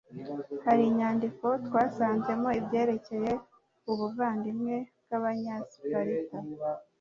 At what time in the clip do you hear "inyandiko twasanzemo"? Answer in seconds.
0.89-2.49